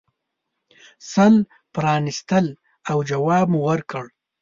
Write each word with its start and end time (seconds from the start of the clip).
سل 1.11 1.35
پرانیستل 1.73 2.45
او 2.89 2.97
جواب 3.09 3.45
مو 3.51 3.59
ورکړ. 3.69 4.05